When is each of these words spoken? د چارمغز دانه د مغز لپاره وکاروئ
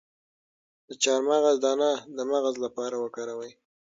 د 0.87 0.89
چارمغز 1.03 1.55
دانه 1.63 1.91
د 2.15 2.17
مغز 2.31 2.55
لپاره 2.65 2.95
وکاروئ 3.03 3.51